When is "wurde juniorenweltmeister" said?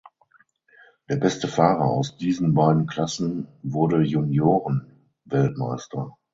3.61-6.17